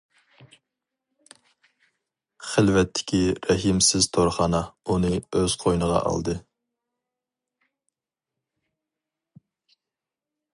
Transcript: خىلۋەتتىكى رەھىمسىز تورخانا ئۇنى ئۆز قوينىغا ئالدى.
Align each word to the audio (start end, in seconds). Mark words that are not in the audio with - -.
خىلۋەتتىكى 2.53 3.19
رەھىمسىز 3.49 4.07
تورخانا 4.17 4.63
ئۇنى 4.95 5.13
ئۆز 5.41 5.57
قوينىغا 5.65 6.01
ئالدى. 6.07 6.37